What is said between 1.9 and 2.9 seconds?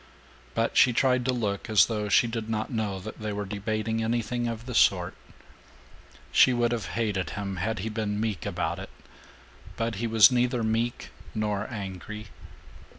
she did not